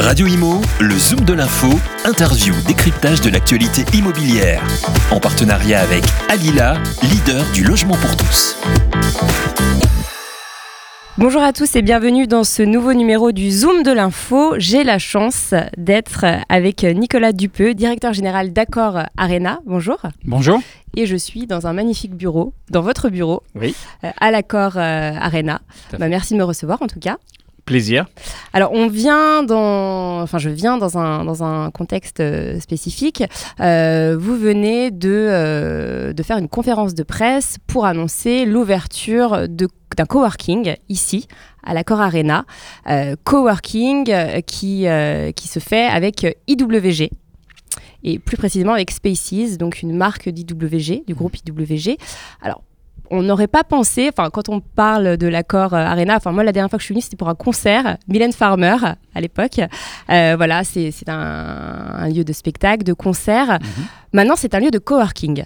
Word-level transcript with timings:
Radio 0.00 0.26
Imo, 0.26 0.62
le 0.80 0.96
Zoom 0.96 1.26
de 1.26 1.34
l'info, 1.34 1.68
interview, 2.06 2.54
décryptage 2.66 3.20
de 3.20 3.28
l'actualité 3.28 3.84
immobilière. 3.94 4.62
En 5.10 5.20
partenariat 5.20 5.82
avec 5.82 6.02
Alila, 6.30 6.78
leader 7.02 7.44
du 7.52 7.64
logement 7.64 7.96
pour 7.96 8.16
tous. 8.16 8.56
Bonjour 11.18 11.42
à 11.42 11.52
tous 11.52 11.76
et 11.76 11.82
bienvenue 11.82 12.26
dans 12.26 12.44
ce 12.44 12.62
nouveau 12.62 12.94
numéro 12.94 13.30
du 13.30 13.50
Zoom 13.50 13.82
de 13.82 13.92
l'info. 13.92 14.54
J'ai 14.56 14.84
la 14.84 14.98
chance 14.98 15.52
d'être 15.76 16.24
avec 16.48 16.82
Nicolas 16.82 17.32
Dupeux, 17.32 17.74
directeur 17.74 18.14
général 18.14 18.54
d'Accor 18.54 19.00
Arena. 19.18 19.60
Bonjour. 19.66 19.98
Bonjour. 20.24 20.62
Et 20.96 21.04
je 21.04 21.16
suis 21.16 21.46
dans 21.46 21.66
un 21.66 21.74
magnifique 21.74 22.14
bureau, 22.14 22.54
dans 22.70 22.80
votre 22.80 23.10
bureau, 23.10 23.42
Oui, 23.54 23.76
euh, 24.04 24.08
à 24.18 24.30
l'Accor 24.30 24.72
euh, 24.76 25.12
Arena. 25.20 25.60
Bah, 25.98 26.08
merci 26.08 26.32
de 26.32 26.38
me 26.38 26.44
recevoir 26.44 26.80
en 26.80 26.86
tout 26.86 26.98
cas. 26.98 27.18
Alors, 28.52 28.72
on 28.72 28.88
vient 28.88 29.42
dans, 29.42 30.20
enfin, 30.22 30.38
je 30.38 30.50
viens 30.50 30.76
dans 30.78 30.98
un, 30.98 31.24
dans 31.24 31.42
un 31.44 31.70
contexte 31.70 32.20
euh, 32.20 32.58
spécifique. 32.60 33.22
Euh, 33.60 34.16
vous 34.18 34.36
venez 34.36 34.90
de, 34.90 35.08
euh, 35.10 36.12
de 36.12 36.22
faire 36.22 36.38
une 36.38 36.48
conférence 36.48 36.94
de 36.94 37.02
presse 37.02 37.56
pour 37.66 37.86
annoncer 37.86 38.44
l'ouverture 38.44 39.48
de- 39.48 39.68
d'un 39.96 40.04
coworking 40.06 40.74
ici, 40.88 41.26
à 41.64 41.74
l'Accor 41.74 42.00
Arena. 42.00 42.44
Coworking 43.24 44.12
qui, 44.46 44.86
qui 45.36 45.48
se 45.48 45.58
fait 45.58 45.86
avec 45.86 46.26
IWG. 46.46 47.10
Et 48.02 48.18
plus 48.18 48.36
précisément 48.36 48.72
avec 48.72 48.90
Spaces, 48.90 49.58
donc 49.58 49.82
une 49.82 49.94
marque 49.94 50.28
d'IWG, 50.28 51.04
du 51.06 51.14
groupe 51.14 51.36
IWG. 51.36 51.98
Alors, 52.40 52.62
on 53.10 53.22
n'aurait 53.22 53.48
pas 53.48 53.64
pensé, 53.64 54.08
enfin 54.08 54.30
quand 54.30 54.48
on 54.48 54.60
parle 54.60 55.16
de 55.16 55.26
l'accord 55.26 55.74
euh, 55.74 55.78
Arena, 55.78 56.16
enfin 56.16 56.32
moi 56.32 56.44
la 56.44 56.52
dernière 56.52 56.70
fois 56.70 56.78
que 56.78 56.82
je 56.82 56.86
suis 56.86 56.94
venue 56.94 57.02
c'était 57.02 57.16
pour 57.16 57.28
un 57.28 57.34
concert, 57.34 57.96
Mylène 58.08 58.32
Farmer 58.32 58.76
à 59.14 59.20
l'époque. 59.20 59.60
Euh, 60.10 60.34
voilà, 60.36 60.64
c'est 60.64 60.92
un, 61.08 61.14
un 61.14 62.08
lieu 62.08 62.24
de 62.24 62.32
spectacle, 62.32 62.84
de 62.84 62.92
concert. 62.92 63.58
Maintenant 64.12 64.34
c'est 64.36 64.54
un 64.54 64.60
lieu 64.60 64.70
de 64.70 64.78
coworking. 64.78 65.44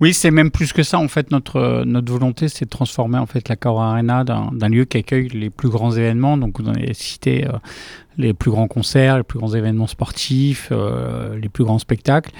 Oui, 0.00 0.14
c'est 0.14 0.30
même 0.30 0.50
plus 0.50 0.72
que 0.72 0.82
ça. 0.82 0.98
En 0.98 1.08
fait, 1.08 1.30
notre, 1.30 1.84
notre 1.84 2.10
volonté, 2.10 2.48
c'est 2.48 2.64
de 2.64 2.70
transformer 2.70 3.18
en 3.18 3.26
fait 3.26 3.50
la 3.50 3.56
Cora 3.56 3.92
Arena 3.92 4.24
d'un 4.24 4.68
lieu 4.68 4.86
qui 4.86 4.96
accueille 4.96 5.28
les 5.28 5.50
plus 5.50 5.68
grands 5.68 5.92
événements. 5.92 6.38
Donc, 6.38 6.58
vous 6.58 6.66
en 6.68 6.74
avez 6.74 6.94
cité 6.94 7.46
euh, 7.46 7.52
les 8.16 8.32
plus 8.32 8.50
grands 8.50 8.66
concerts, 8.66 9.18
les 9.18 9.22
plus 9.22 9.38
grands 9.38 9.54
événements 9.54 9.86
sportifs, 9.86 10.68
euh, 10.72 11.38
les 11.38 11.50
plus 11.50 11.64
grands 11.64 11.78
spectacles. 11.78 12.30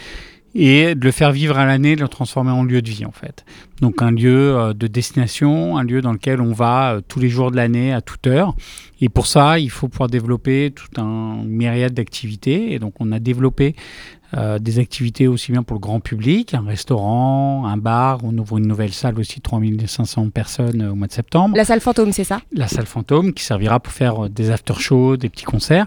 Et 0.55 0.95
de 0.97 1.05
le 1.05 1.13
faire 1.13 1.31
vivre 1.31 1.59
à 1.59 1.65
l'année, 1.65 1.95
de 1.95 2.01
le 2.01 2.09
transformer 2.09 2.51
en 2.51 2.65
lieu 2.65 2.83
de 2.83 2.91
vie, 2.91 3.05
en 3.05 3.13
fait. 3.13 3.45
Donc, 3.81 4.03
un 4.03 4.11
lieu 4.11 4.57
euh, 4.57 4.73
de 4.73 4.89
destination, 4.89 5.79
un 5.79 5.85
lieu 5.85 6.01
dans 6.01 6.13
lequel 6.13 6.41
on 6.41 6.53
va 6.53 6.95
euh, 6.95 7.01
tous 7.07 7.21
les 7.21 7.29
jours 7.29 7.53
de 7.53 7.57
l'année, 7.57 7.93
à 7.93 8.01
toute 8.01 8.27
heure. 8.27 8.57
Et 9.01 9.09
pour 9.09 9.27
ça, 9.27 9.59
il 9.61 9.71
faut 9.71 9.89
pouvoir 9.89 10.09
développer 10.09 10.73
tout 10.75 11.01
un 11.01 11.43
myriade 11.45 11.95
d'activités. 11.95 12.73
Et 12.73 12.79
donc, 12.79 12.95
on 12.99 13.13
a 13.13 13.21
développé 13.21 13.77
euh, 14.37 14.61
des 14.61 14.79
activités 14.79 15.27
aussi 15.27 15.51
bien 15.51 15.65
pour 15.65 15.75
le 15.75 15.81
grand 15.81 15.99
public, 15.99 16.55
un 16.55 16.65
restaurant, 16.65 17.67
un 17.67 17.77
bar. 17.77 18.21
On 18.23 18.37
ouvre 18.39 18.59
une 18.59 18.67
nouvelle 18.67 18.93
salle 18.93 19.19
aussi, 19.19 19.41
3500 19.41 20.31
personnes 20.31 20.83
euh, 20.83 20.93
au 20.93 20.95
mois 20.95 21.09
de 21.09 21.13
septembre. 21.13 21.57
La 21.57 21.65
salle 21.65 21.81
fantôme, 21.81 22.13
c'est 22.13 22.25
ça? 22.25 22.41
La 22.53 22.69
salle 22.69 22.87
fantôme 22.87 23.33
qui 23.33 23.43
servira 23.43 23.81
pour 23.81 23.93
faire 23.93 24.27
euh, 24.27 24.29
des 24.29 24.53
after-shows, 24.53 25.17
des 25.17 25.29
petits 25.29 25.45
concerts. 25.45 25.87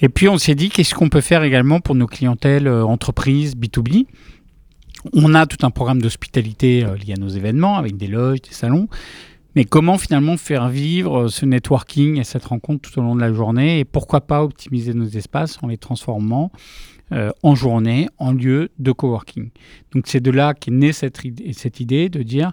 Et 0.00 0.08
puis 0.08 0.28
on 0.28 0.36
s'est 0.36 0.56
dit 0.56 0.68
qu'est-ce 0.68 0.94
qu'on 0.94 1.08
peut 1.08 1.20
faire 1.20 1.44
également 1.44 1.78
pour 1.78 1.94
nos 1.94 2.08
clientèles 2.08 2.68
entreprises 2.68 3.54
B2B. 3.54 4.06
On 5.12 5.34
a 5.34 5.46
tout 5.46 5.64
un 5.64 5.70
programme 5.70 6.02
d'hospitalité 6.02 6.84
lié 7.06 7.14
à 7.16 7.20
nos 7.20 7.28
événements 7.28 7.76
avec 7.76 7.96
des 7.96 8.08
loges, 8.08 8.42
des 8.42 8.52
salons. 8.52 8.88
Mais 9.54 9.64
comment 9.64 9.96
finalement 9.96 10.36
faire 10.36 10.68
vivre 10.68 11.28
ce 11.28 11.46
networking 11.46 12.18
et 12.18 12.24
cette 12.24 12.44
rencontre 12.44 12.90
tout 12.90 12.98
au 12.98 13.02
long 13.02 13.14
de 13.14 13.20
la 13.20 13.32
journée? 13.32 13.78
Et 13.78 13.84
pourquoi 13.86 14.20
pas 14.20 14.42
optimiser 14.42 14.92
nos 14.92 15.06
espaces 15.06 15.58
en 15.62 15.68
les 15.68 15.78
transformant 15.78 16.50
euh, 17.12 17.30
en 17.44 17.54
journée 17.54 18.08
en 18.18 18.32
lieu 18.32 18.70
de 18.80 18.90
coworking. 18.90 19.50
Donc 19.94 20.08
c'est 20.08 20.18
de 20.18 20.32
là 20.32 20.54
qu'est 20.54 20.72
née 20.72 20.92
cette, 20.92 21.24
idée- 21.24 21.52
cette 21.52 21.78
idée 21.78 22.08
de 22.08 22.24
dire 22.24 22.50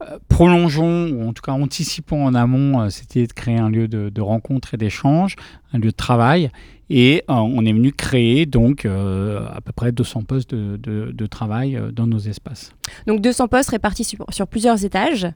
euh, 0.00 0.18
prolongeons 0.28 1.10
ou 1.10 1.28
en 1.28 1.34
tout 1.34 1.42
cas 1.42 1.52
anticipons 1.52 2.24
en 2.24 2.34
amont 2.34 2.80
euh, 2.80 2.88
cette 2.88 3.14
idée 3.16 3.26
de 3.26 3.34
créer 3.34 3.58
un 3.58 3.68
lieu 3.68 3.88
de, 3.88 4.20
rencontre 4.22 4.72
et 4.72 4.76
d'échange, 4.78 5.36
un 5.74 5.78
lieu 5.78 5.90
de 5.90 5.96
travail 5.96 6.50
et 6.88 7.22
on 7.28 7.64
est 7.66 7.72
venu 7.72 7.92
créer 7.92 8.44
donc 8.44 8.84
à 8.84 9.60
peu 9.64 9.72
près 9.72 9.92
200 9.92 10.22
postes 10.24 10.54
de, 10.54 11.26
travail 11.26 11.80
dans 11.90 12.06
nos 12.06 12.18
espaces. 12.18 12.74
Donc 13.06 13.22
200 13.22 13.48
postes 13.48 13.70
répartis 13.70 14.04
sur 14.04 14.46
plusieurs 14.46 14.84
étages. 14.84 15.26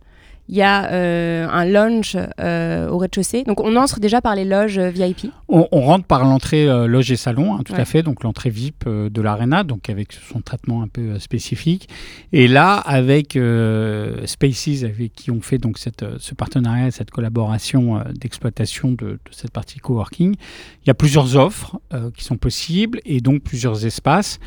Il 0.49 0.55
y 0.57 0.63
a 0.63 0.93
euh, 0.93 1.47
un 1.49 1.65
lounge 1.65 2.17
euh, 2.41 2.89
au 2.89 2.99
rez-de-chaussée. 2.99 3.43
Donc 3.45 3.61
on 3.61 3.75
entre 3.77 3.99
déjà 4.01 4.21
par 4.21 4.35
les 4.37 4.45
loges 4.45 4.79
euh, 4.79 4.91
VIP. 4.91 5.31
On, 5.49 5.67
on 5.73 5.81
rentre 5.81 6.05
par 6.07 6.25
l'entrée 6.25 6.67
loge 6.87 7.11
et 7.11 7.17
salon, 7.17 7.55
hein, 7.55 7.61
tout 7.65 7.73
Ouais. 7.73 7.81
à 7.81 7.85
fait, 7.85 8.03
donc 8.03 8.23
l'entrée 8.23 8.51
VIP 8.51 8.89
de 8.89 9.21
l'arena, 9.23 9.65
donc 9.65 9.91
avec 9.91 10.13
son 10.13 10.41
traitement 10.41 10.83
un 10.83 10.89
peu 10.89 11.19
spécifique. 11.19 11.89
Et 12.33 12.49
là, 12.49 12.75
avec 12.75 13.39
Spaces, 14.25 14.83
avec 14.85 15.13
qui 15.13 15.31
on 15.31 15.41
fait 15.41 15.59
donc 15.59 15.79
cette, 15.79 16.05
ce 16.19 16.35
partenariat, 16.35 16.91
cette 16.91 17.11
collaboration 17.11 18.03
d'exploitation 18.19 18.93
de, 18.93 18.97
de 18.97 19.19
cette 19.31 19.51
partie 19.51 19.79
coworking, 19.79 20.35
il 20.83 20.87
y 20.87 20.91
a 20.91 20.95
plusieurs 20.95 21.37
offres 21.37 21.79
qui 22.17 22.25
sont 22.25 22.37
possibles 22.37 23.01
et 23.05 23.21
donc 23.21 23.43
plusieurs 23.43 23.85
espaces, 23.87 24.39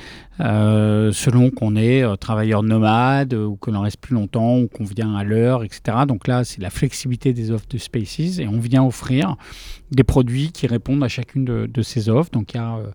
euh, 0.41 1.11
selon 1.11 1.50
qu'on 1.50 1.75
est 1.75 2.01
euh, 2.01 2.16
travailleur 2.16 2.63
nomade 2.63 3.33
euh, 3.33 3.45
ou 3.45 3.57
que 3.57 3.72
l'on 3.72 3.81
reste 3.81 3.97
plus 4.00 4.13
longtemps 4.16 4.57
ou 4.59 4.67
qu'on 4.67 4.85
vient 4.85 5.13
à 5.16 5.23
l'heure, 5.23 5.63
etc. 5.63 5.81
Donc 6.07 6.27
là, 6.27 6.44
c'est 6.45 6.61
la 6.61 6.69
flexibilité 6.69 7.33
des 7.33 7.51
offres 7.51 7.66
de 7.69 7.77
Spaces 7.77 8.39
et 8.39 8.47
on 8.47 8.59
vient 8.59 8.83
offrir 8.85 9.35
des 9.91 10.03
produits 10.03 10.51
qui 10.51 10.67
répondent 10.67 11.03
à 11.03 11.07
chacune 11.07 11.44
de, 11.45 11.66
de 11.66 11.81
ces 11.81 12.07
offres. 12.09 12.29
Donc 12.31 12.53
il 12.53 12.57
y 12.57 12.59
a 12.59 12.75
euh, 12.78 12.85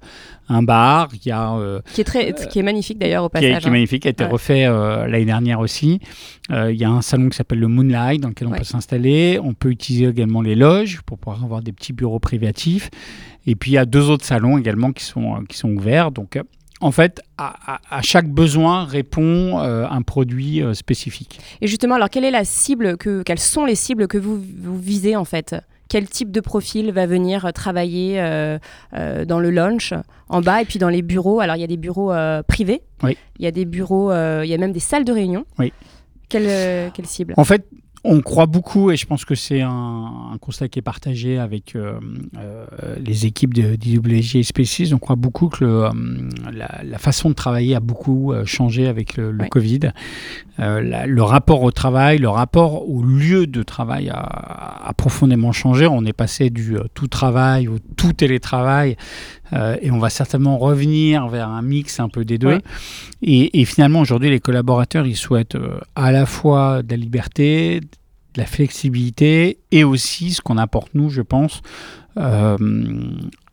un 0.48 0.62
bar, 0.62 1.08
il 1.12 1.28
y 1.28 1.32
a 1.32 1.54
Qui 1.92 2.00
est, 2.00 2.04
très, 2.04 2.32
qui 2.50 2.58
est 2.60 2.62
magnifique 2.62 2.98
d'ailleurs 2.98 3.24
au 3.24 3.28
qui 3.28 3.38
est, 3.38 3.40
passage. 3.50 3.58
qui 3.62 3.66
est 3.66 3.68
hein. 3.68 3.72
magnifique, 3.72 4.02
qui 4.02 4.08
a 4.08 4.10
été 4.12 4.24
Ouais. 4.24 4.30
refait 4.30 4.64
l'année 4.66 5.24
dernière 5.24 5.60
aussi. 5.60 6.00
Il 6.50 6.76
y 6.76 6.84
a 6.84 6.90
un 6.90 7.02
salon 7.02 7.28
qui 7.28 7.36
s'appelle 7.36 7.58
le 7.58 7.68
Moonlight 7.68 8.20
dans 8.20 8.28
lequel 8.28 8.48
on 8.48 8.52
Ouais. 8.52 8.58
peut 8.58 8.64
s'installer. 8.64 9.38
On 9.42 9.52
peut 9.54 9.70
utiliser 9.70 10.06
également 10.06 10.40
les 10.40 10.54
loges 10.54 11.02
pour 11.02 11.18
pouvoir 11.18 11.42
avoir 11.44 11.62
des 11.62 11.72
petits 11.72 11.92
bureaux 11.92 12.20
privatifs. 12.20 12.90
Et 13.46 13.54
puis 13.56 13.72
il 13.72 13.74
y 13.74 13.78
a 13.78 13.84
deux 13.84 14.08
autres 14.08 14.24
salons 14.24 14.56
également 14.56 14.92
qui 14.92 15.04
sont, 15.04 15.42
qui 15.48 15.56
sont 15.58 15.70
ouverts. 15.70 16.10
Donc 16.10 16.38
en 16.80 16.90
fait, 16.90 17.22
à, 17.38 17.80
chaque 18.02 18.28
besoin 18.28 18.84
répond 18.84 19.60
euh, 19.60 19.86
un 19.88 20.02
produit 20.02 20.62
euh, 20.62 20.74
spécifique. 20.74 21.40
Et 21.60 21.66
justement, 21.66 21.94
alors 21.94 22.10
quelle 22.10 22.24
est 22.24 22.30
la 22.30 22.44
cible 22.44 22.96
que, 22.96 23.22
quelles 23.22 23.38
sont 23.38 23.64
les 23.64 23.74
cibles 23.74 24.08
que 24.08 24.18
vous, 24.18 24.42
vous 24.58 24.78
visez 24.78 25.16
en 25.16 25.24
fait? 25.24 25.54
Quel 25.88 26.08
type 26.08 26.30
de 26.30 26.40
profil 26.40 26.92
va 26.92 27.06
venir 27.06 27.52
travailler 27.52 28.20
euh, 28.20 28.58
dans 29.24 29.38
le 29.38 29.50
launch 29.50 29.92
en 30.28 30.40
bas 30.40 30.62
et 30.62 30.64
puis 30.64 30.78
dans 30.78 30.88
les 30.88 31.02
bureaux? 31.02 31.40
Alors 31.40 31.56
il 31.56 31.60
y 31.60 31.64
a 31.64 31.68
des 31.68 31.76
bureaux 31.76 32.12
privés, 32.48 32.82
Oui. 33.02 33.16
il 33.38 33.44
y 33.44 33.48
a 33.48 33.50
des 33.50 33.64
bureaux, 33.64 34.10
il 34.10 34.48
y 34.48 34.54
a 34.54 34.58
même 34.58 34.72
des 34.72 34.80
salles 34.80 35.04
de 35.04 35.12
réunion. 35.12 35.44
Oui. 35.58 35.72
Quelle, 36.28 36.90
quelle 36.92 37.06
cible? 37.06 37.34
En 37.36 37.44
fait, 37.44 37.66
on 38.06 38.20
croit 38.20 38.46
beaucoup, 38.46 38.90
et 38.90 38.96
je 38.96 39.06
pense 39.06 39.24
que 39.24 39.34
c'est 39.34 39.62
un, 39.62 39.70
un 40.32 40.38
constat 40.38 40.68
qui 40.68 40.78
est 40.78 40.82
partagé 40.82 41.38
avec 41.38 41.74
euh, 41.74 41.98
euh, 42.38 42.66
les 43.02 43.24
équipes 43.26 43.54
de 43.54 43.76
d'IWG 43.76 44.36
et 44.36 44.42
Species, 44.42 44.92
on 44.92 44.98
croit 44.98 45.16
beaucoup 45.16 45.48
que 45.48 45.64
le, 45.64 45.84
euh, 45.84 45.90
la, 46.52 46.82
la 46.84 46.98
façon 46.98 47.30
de 47.30 47.34
travailler 47.34 47.74
a 47.74 47.80
beaucoup 47.80 48.32
changé 48.44 48.86
avec 48.88 49.16
le, 49.16 49.30
le 49.32 49.42
Ouais. 49.44 49.48
Covid. 49.48 49.80
La- 50.58 51.06
le 51.06 51.22
rapport 51.22 51.62
au 51.64 51.72
travail, 51.72 52.18
le 52.18 52.28
rapport 52.28 52.88
au 52.88 53.02
lieu 53.02 53.46
de 53.48 53.62
travail 53.64 54.08
a, 54.10 54.20
a 54.88 54.92
profondément 54.92 55.50
changé. 55.50 55.86
On 55.88 56.04
est 56.04 56.12
passé 56.12 56.50
du 56.50 56.76
tout 56.94 57.08
travail 57.08 57.66
au 57.66 57.78
tout 57.96 58.12
télétravail, 58.12 58.96
euh, 59.52 59.76
et 59.82 59.90
on 59.90 59.98
va 59.98 60.10
certainement 60.10 60.56
revenir 60.58 61.26
vers 61.26 61.48
un 61.48 61.62
mix 61.62 61.98
un 61.98 62.08
peu 62.08 62.24
des 62.24 62.38
deux. 62.38 62.58
Et, 63.22 63.60
et 63.60 63.64
finalement, 63.64 64.00
aujourd'hui, 64.00 64.30
les 64.30 64.38
collaborateurs, 64.40 65.06
ils 65.06 65.16
souhaitent 65.16 65.56
euh, 65.56 65.78
à 65.96 66.12
la 66.12 66.24
fois 66.26 66.82
de 66.84 66.90
la 66.90 66.96
liberté, 66.96 67.80
de 68.34 68.40
la 68.40 68.46
flexibilité 68.46 69.58
et 69.70 69.84
aussi 69.84 70.32
ce 70.32 70.40
qu'on 70.42 70.58
apporte, 70.58 70.90
nous, 70.94 71.08
je 71.10 71.22
pense, 71.22 71.62
euh, 72.18 72.56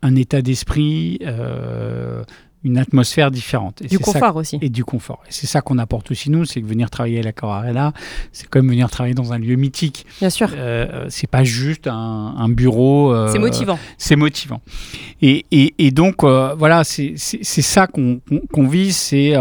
un 0.02 0.14
état 0.16 0.42
d'esprit, 0.42 1.18
euh, 1.22 2.22
une 2.64 2.78
atmosphère 2.78 3.32
différente. 3.32 3.82
Et 3.82 3.88
Du 3.88 3.96
ça- 3.96 4.02
confort 4.04 4.36
aussi. 4.36 4.56
et 4.62 4.68
du 4.68 4.84
confort. 4.84 5.20
Et 5.26 5.30
c'est 5.32 5.48
ça 5.48 5.62
qu'on 5.62 5.78
apporte 5.78 6.12
aussi, 6.12 6.30
nous, 6.30 6.44
c'est 6.44 6.60
que 6.60 6.66
venir 6.66 6.90
travailler 6.90 7.18
à 7.18 7.22
la 7.22 7.32
Cor 7.32 7.52
Arena, 7.52 7.92
c'est 8.30 8.48
comme 8.48 8.68
venir 8.68 8.88
travailler 8.88 9.16
dans 9.16 9.32
un 9.32 9.38
lieu 9.38 9.56
mythique. 9.56 10.06
Bien 10.20 10.30
sûr. 10.30 10.48
Euh, 10.54 11.06
c'est 11.08 11.26
pas 11.28 11.42
juste 11.42 11.88
un, 11.88 12.34
un 12.38 12.48
bureau. 12.48 13.12
euh, 13.12 13.28
C'est 13.32 13.40
motivant. 13.40 13.78
c'est 13.98 14.14
motivant. 14.14 14.60
Et, 15.20 15.44
et- 15.50 15.74
et 15.78 15.90
donc, 15.90 16.22
voilà, 16.22 16.84
c'est 16.84 17.14
ça 17.16 17.88
qu'on 17.88 18.20
qu'on- 18.28 18.42
qu'on 18.52 18.68
vise, 18.68 18.94
c'est 18.96 19.34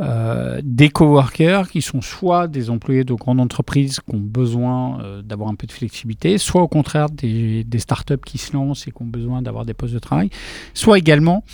euh, 0.00 0.60
des 0.64 0.88
coworkers 0.88 1.68
qui 1.68 1.82
sont 1.82 2.00
soit 2.00 2.48
des 2.48 2.70
employés 2.70 3.04
de 3.04 3.12
grandes 3.12 3.40
entreprises 3.40 4.00
qui 4.00 4.16
ont 4.16 4.20
besoin 4.20 5.00
euh, 5.00 5.22
d'avoir 5.22 5.50
un 5.50 5.54
peu 5.54 5.66
de 5.66 5.72
flexibilité, 5.72 6.38
soit 6.38 6.62
au 6.62 6.68
contraire 6.68 7.10
des, 7.10 7.64
startups 7.76 8.16
qui 8.24 8.38
se 8.38 8.54
lancent 8.54 8.88
et 8.88 8.90
qui 8.90 9.02
ont 9.02 9.06
besoin 9.06 9.42
d'avoir 9.42 9.66
des 9.66 9.74
postes 9.74 9.92
de 9.92 9.98
travail, 9.98 10.30
soit 10.72 10.98
également, 10.98 11.44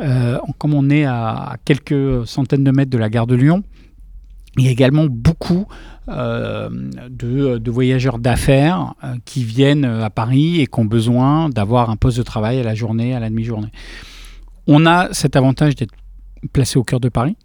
euh, 0.00 0.38
comme 0.58 0.74
on 0.74 0.90
est 0.90 1.04
à 1.04 1.56
quelques 1.64 2.26
centaines 2.26 2.64
de 2.64 2.72
mètres 2.72 2.90
de 2.90 2.98
la 2.98 3.08
gare 3.08 3.28
de 3.28 3.36
Lyon, 3.36 3.62
Il 4.56 4.64
y 4.64 4.68
a 4.68 4.70
également 4.70 5.06
beaucoup 5.08 5.66
de, 6.06 7.70
voyageurs 7.70 8.18
d'affaires 8.18 8.94
qui 9.24 9.44
viennent 9.44 9.84
à 9.84 10.10
Paris 10.10 10.60
et 10.60 10.66
qui 10.66 10.80
ont 10.80 10.84
besoin 10.84 11.48
d'avoir 11.48 11.90
un 11.90 11.96
poste 11.96 12.18
de 12.18 12.22
travail 12.22 12.58
à 12.58 12.62
la 12.64 12.74
journée, 12.74 13.14
à 13.14 13.20
la 13.20 13.30
demi-journée. 13.30 13.70
On 14.66 14.84
a 14.84 15.12
cet 15.12 15.36
avantage 15.36 15.76
d'être 15.76 15.94
placé 16.52 16.78
au 16.78 16.84
cœur 16.84 17.00
de 17.00 17.08
Paris 17.08 17.36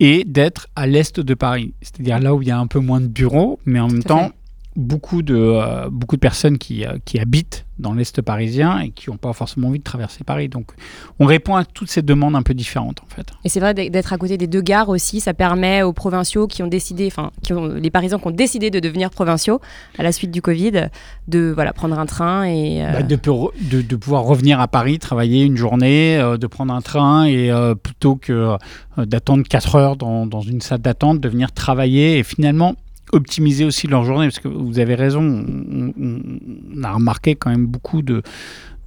et 0.00 0.24
d'être 0.24 0.68
à 0.76 0.86
l'est 0.86 1.20
de 1.20 1.34
Paris, 1.34 1.74
c'est-à-dire 1.80 2.20
là 2.20 2.34
où 2.34 2.42
il 2.42 2.48
y 2.48 2.50
a 2.50 2.58
un 2.58 2.66
peu 2.66 2.80
moins 2.80 3.00
de 3.00 3.06
bureaux, 3.06 3.58
mais 3.64 3.80
en 3.80 3.88
même 3.88 4.02
temps, 4.02 4.30
beaucoup 4.76 5.22
de, 5.22 5.36
euh, 5.36 5.88
beaucoup 5.90 6.16
de 6.16 6.20
personnes 6.20 6.58
qui, 6.58 6.84
euh, 6.84 6.98
qui 7.04 7.18
habitent 7.18 7.64
dans 7.78 7.92
l'Est 7.92 8.22
parisien 8.22 8.78
et 8.78 8.90
qui 8.90 9.10
n'ont 9.10 9.16
pas 9.16 9.32
forcément 9.32 9.68
envie 9.68 9.78
de 9.78 9.84
traverser 9.84 10.22
Paris. 10.24 10.48
Donc 10.48 10.72
on 11.18 11.26
répond 11.26 11.56
à 11.56 11.64
toutes 11.64 11.90
ces 11.90 12.02
demandes 12.02 12.36
un 12.36 12.42
peu 12.42 12.54
différentes 12.54 13.00
en 13.02 13.14
fait. 13.14 13.26
Et 13.44 13.48
c'est 13.48 13.58
vrai 13.58 13.74
d'être 13.74 14.12
à 14.12 14.18
côté 14.18 14.36
des 14.36 14.46
deux 14.46 14.60
gares 14.60 14.88
aussi, 14.88 15.20
ça 15.20 15.34
permet 15.34 15.82
aux 15.82 15.92
provinciaux 15.92 16.46
qui 16.46 16.62
ont 16.62 16.68
décidé, 16.68 17.06
enfin 17.06 17.30
les 17.50 17.90
Parisiens 17.90 18.18
qui 18.18 18.26
ont 18.26 18.32
décidé 18.32 18.70
de 18.70 18.78
devenir 18.78 19.10
provinciaux 19.10 19.60
à 19.98 20.04
la 20.04 20.12
suite 20.12 20.30
du 20.30 20.40
Covid, 20.40 20.88
de 21.26 21.52
voilà, 21.52 21.72
prendre 21.72 21.98
un 21.98 22.06
train 22.06 22.44
et... 22.44 22.84
Euh, 22.84 22.92
bah, 22.92 23.02
de, 23.02 23.16
de, 23.16 23.82
de, 23.82 23.96
pouvoir 23.96 24.22
revenir 24.22 24.60
à 24.60 24.68
Paris, 24.68 25.00
travailler 25.00 25.42
une 25.42 25.56
journée, 25.56 26.16
de 26.16 26.46
prendre 26.46 26.72
un 26.72 26.80
train 26.80 27.24
et 27.24 27.50
plutôt 27.82 28.14
que 28.14 28.56
d'attendre 28.96 29.42
4 29.48 29.74
heures 29.74 29.96
dans, 29.96 30.26
dans 30.26 30.42
une 30.42 30.60
salle 30.60 30.80
d'attente, 30.80 31.20
de 31.20 31.28
venir 31.28 31.50
travailler 31.50 32.18
et 32.18 32.22
finalement 32.22 32.76
optimiser 33.14 33.64
aussi 33.64 33.86
leur 33.86 34.04
journée, 34.04 34.26
parce 34.26 34.40
que 34.40 34.48
vous 34.48 34.78
avez 34.78 34.94
raison, 34.94 35.22
on, 35.22 36.82
a 36.82 36.92
remarqué 36.92 37.34
quand 37.34 37.50
même 37.50 37.66
beaucoup 37.66 38.02
de, 38.02 38.22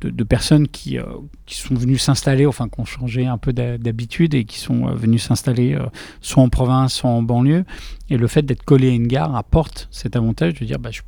de, 0.02 0.24
personnes 0.24 0.68
qui, 0.68 0.98
euh, 0.98 1.04
qui 1.46 1.56
sont 1.56 1.76
venues 1.76 1.98
s'installer, 1.98 2.46
enfin 2.46 2.68
qui 2.70 2.80
ont 2.80 2.86
changé 2.86 3.26
un 3.26 3.38
peu 3.38 3.54
d'habitude 3.54 4.36
et 4.36 4.46
qui 4.46 4.60
sont 4.60 4.88
euh, 4.88 4.94
venues 4.94 5.20
s'installer 5.20 5.74
euh, 5.74 5.86
soit 6.22 6.44
en 6.44 6.50
province, 6.50 6.94
soit 6.94 7.10
en 7.10 7.22
banlieue. 7.22 7.66
Et 8.10 8.18
le 8.18 8.28
fait 8.28 8.44
d'être 8.44 8.64
collé 8.64 8.90
à 8.90 8.94
une 8.94 9.08
gare 9.08 9.36
apporte 9.36 9.88
cet 9.92 10.16
avantage 10.16 10.56
de 10.56 10.66
dire 10.66 10.80
bah, 10.80 10.92
je, 10.92 11.02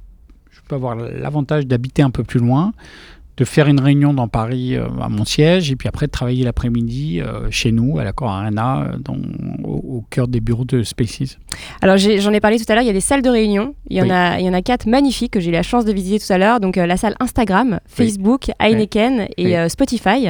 je 0.50 0.62
peux 0.68 0.76
avoir 0.76 0.96
l'avantage 0.96 1.68
d'habiter 1.68 2.02
un 2.02 2.12
peu 2.12 2.24
plus 2.24 2.40
loin, 2.40 2.74
de 3.40 3.46
faire 3.46 3.68
une 3.68 3.80
réunion 3.80 4.14
dans 4.14 4.28
Paris 4.28 4.76
euh, 4.76 4.88
à 5.02 5.08
mon 5.08 5.24
siège 5.24 5.72
et 5.72 5.78
puis 5.78 5.88
après 5.88 6.08
de 6.08 6.12
travailler 6.12 6.44
l'après-midi 6.44 7.22
euh, 7.22 7.48
chez 7.50 7.72
nous 7.72 7.98
à 7.98 8.04
la 8.04 8.12
Cor 8.12 8.30
Arena 8.30 8.82
euh, 8.82 8.98
dans, 9.00 9.16
au, 9.64 10.04
cœur 10.10 10.28
des 10.28 10.42
bureaux 10.42 10.66
de 10.66 10.84
Spaces. 10.84 11.38
Alors 11.82 11.96
j'en 11.96 12.34
ai, 12.34 12.42
parlé 12.42 12.60
tout 12.60 12.66
à 12.68 12.76
l'heure, 12.76 12.84
il 12.84 12.88
y 12.88 12.90
a 12.92 12.94
des 12.94 13.00
salles 13.00 13.22
de 13.22 13.30
réunion, 13.30 13.76
il 13.88 13.96
y 13.96 14.02
en, 14.02 14.10
a, 14.10 14.40
il 14.40 14.46
y 14.46 14.50
en 14.50 14.54
a 14.54 14.62
quatre 14.62 14.88
magnifiques 14.88 15.32
que 15.32 15.40
j'ai 15.40 15.52
eu 15.52 15.54
la 15.54 15.64
chance 15.64 15.86
de 15.86 15.94
visiter 15.94 16.20
tout 16.20 16.34
à 16.34 16.38
l'heure, 16.38 16.60
donc 16.60 16.76
la 16.76 16.98
salle 16.98 17.16
Instagram, 17.22 17.80
Facebook, 17.88 18.52
Heineken 18.60 19.30
et 19.38 19.70
Spotify. 19.70 20.28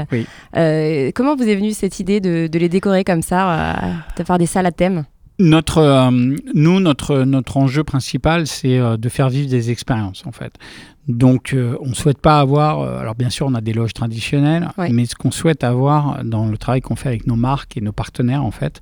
comment 0.53 1.35
vous 1.35 1.49
est 1.49 1.55
venue 1.55 1.71
cette 1.71 1.99
idée 1.99 2.19
de, 2.19 2.45
de 2.45 2.59
les 2.59 2.69
décorer 2.69 3.03
comme 3.03 3.23
ça, 3.23 3.75
de 4.17 4.23
faire 4.23 4.37
des 4.37 4.45
salles 4.45 4.67
à 4.67 4.71
thème? 4.71 5.05
Notre, 5.39 5.77
euh, 5.77 6.11
nous, 6.53 6.81
notre, 6.81 7.19
notre 7.19 7.55
enjeu 7.55 7.85
principal, 7.85 8.45
c'est 8.45 8.77
euh, 8.77 8.97
de 8.97 9.07
faire 9.07 9.29
vivre 9.29 9.49
des 9.49 9.71
expériences, 9.71 10.23
en 10.25 10.33
fait. 10.33 10.53
Donc, 11.09 11.53
euh, 11.53 11.75
on 11.81 11.89
ne 11.89 11.93
souhaite 11.93 12.19
pas 12.19 12.39
avoir. 12.39 12.81
alors, 12.81 13.15
bien 13.15 13.29
sûr, 13.29 13.47
on 13.47 13.55
a 13.55 13.61
des 13.61 13.73
loges 13.73 13.93
traditionnelles, 13.93 14.69
mais 14.91 15.05
ce 15.05 15.15
qu'on 15.15 15.31
souhaite 15.31 15.63
avoir 15.63 16.23
dans 16.23 16.45
le 16.45 16.57
travail 16.57 16.81
qu'on 16.81 16.95
fait 16.95 17.09
avec 17.09 17.27
nos 17.27 17.35
marques 17.35 17.75
et 17.77 17.81
nos 17.81 17.91
partenaires, 17.91 18.43
en 18.43 18.51
fait, 18.51 18.79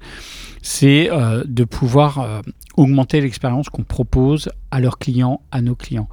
c'est 0.62 1.09
de 1.45 1.63
pouvoir 1.63 2.41
augmenter 2.75 3.21
l'expérience 3.21 3.69
qu'on 3.69 3.83
propose 3.83 4.50
à 4.71 4.81
leurs 4.81 5.00
clients, 5.00 5.39
à 5.51 5.62
nos 5.62 5.75
clients. 5.75 6.09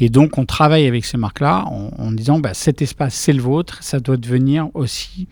Et 0.00 0.08
donc, 0.08 0.36
on 0.36 0.46
travaille 0.46 0.86
avec 0.86 1.04
ces 1.04 1.16
marques-là 1.16 1.64
en, 1.66 2.10
disant 2.10 2.40
bah, 2.40 2.54
cet 2.54 2.82
espace, 2.82 3.14
c'est 3.14 3.32
le 3.32 3.42
vôtre, 3.42 3.78
ça 3.82 4.00
doit 4.00 4.16
devenir 4.16 4.68
aussi 4.74 5.28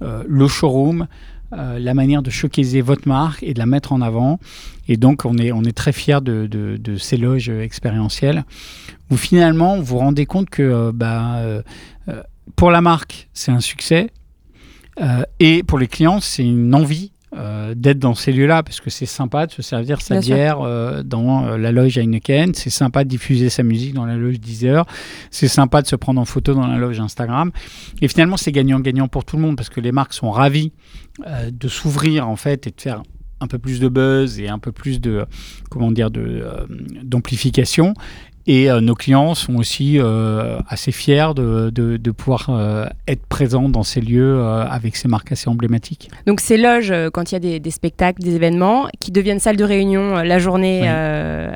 le 0.00 0.48
showroom 0.48 1.06
euh, 1.56 1.78
la 1.78 1.94
manière 1.94 2.22
de 2.22 2.30
showcaser 2.30 2.80
votre 2.80 3.08
marque 3.08 3.42
et 3.42 3.54
de 3.54 3.58
la 3.58 3.66
mettre 3.66 3.92
en 3.92 4.00
avant. 4.00 4.38
Et 4.88 4.96
donc, 4.96 5.24
on 5.24 5.38
est, 5.38 5.52
on 5.52 5.62
est 5.62 5.76
très 5.76 5.92
fiers 5.92 6.20
de, 6.20 6.78
ces 6.98 7.16
loges 7.16 7.48
expérientielles 7.48 8.44
où 9.10 9.16
finalement, 9.16 9.76
vous 9.78 9.84
vous 9.84 9.98
rendez 9.98 10.26
compte 10.26 10.50
que 10.50 10.62
euh, 10.62 10.92
bah, 10.92 11.36
euh, 11.36 11.62
pour 12.56 12.70
la 12.70 12.80
marque, 12.80 13.28
c'est 13.34 13.52
un 13.52 13.60
succès. 13.60 14.10
et 15.40 15.62
pour 15.62 15.78
les 15.78 15.88
clients, 15.88 16.20
c'est 16.20 16.44
une 16.44 16.74
envie 16.74 17.12
euh, 17.64 17.74
d'être 17.74 17.98
dans 17.98 18.14
ces 18.14 18.32
lieux-là, 18.32 18.62
parce 18.62 18.80
que 18.80 18.90
c'est 18.90 19.06
sympa 19.06 19.46
de 19.46 19.52
se 19.52 19.62
servir 19.62 20.00
sa 20.00 20.20
bière 20.20 20.60
euh, 20.60 21.02
dans 21.02 21.46
euh, 21.46 21.58
la 21.58 21.72
loge 21.72 21.98
Heineken, 21.98 22.54
c'est 22.54 22.70
sympa 22.70 23.04
de 23.04 23.08
diffuser 23.08 23.48
sa 23.48 23.62
musique 23.62 23.94
dans 23.94 24.06
la 24.06 24.16
loge 24.16 24.40
Deezer, 24.40 24.86
c'est 25.30 25.48
sympa 25.48 25.82
de 25.82 25.86
se 25.86 25.96
prendre 25.96 26.20
en 26.20 26.24
photo 26.24 26.54
dans 26.54 26.66
la 26.66 26.78
loge 26.78 27.00
Instagram. 27.00 27.50
Et 28.00 28.08
finalement, 28.08 28.36
c'est 28.36 28.52
gagnant-gagnant 28.52 29.08
pour 29.08 29.24
tout 29.24 29.36
le 29.36 29.42
monde, 29.42 29.56
parce 29.56 29.68
que 29.68 29.80
les 29.80 29.92
marques 29.92 30.14
sont 30.14 30.30
ravies 30.30 30.72
de 31.50 31.68
s'ouvrir 31.68 32.28
en 32.28 32.36
fait 32.36 32.66
et 32.66 32.70
de 32.70 32.80
faire 32.80 33.02
un 33.40 33.46
peu 33.46 33.58
plus 33.58 33.78
de 33.78 33.88
buzz 33.88 34.40
et 34.40 34.48
un 34.48 34.58
peu 34.58 34.72
plus 34.72 35.00
de 35.00 35.26
comment 35.70 35.92
dire 35.92 36.10
de 36.10 36.44
d'amplification 37.02 37.94
et 38.46 38.70
euh, 38.70 38.80
nos 38.80 38.94
clients 38.94 39.34
sont 39.34 39.56
aussi 39.56 39.98
euh, 39.98 40.58
assez 40.68 40.92
fiers 40.92 41.32
de, 41.34 41.70
de, 41.70 42.10
pouvoir 42.10 42.48
euh, 42.50 42.86
être 43.08 43.24
présents 43.26 43.68
dans 43.68 43.82
ces 43.82 44.00
lieux 44.00 44.42
avec 44.44 44.96
ces 44.96 45.08
marques 45.08 45.32
assez 45.32 45.48
emblématiques. 45.48 46.10
Donc 46.26 46.40
ces 46.40 46.56
loges, 46.56 46.92
quand 47.12 47.32
il 47.32 47.34
y 47.34 47.36
a 47.36 47.40
des, 47.40 47.60
des, 47.60 47.70
spectacles, 47.70 48.22
des 48.22 48.34
événements, 48.34 48.88
qui 49.00 49.12
deviennent 49.12 49.40
salles 49.40 49.56
de 49.56 49.64
réunion 49.64 50.16
la 50.16 50.38
journée 50.38 50.88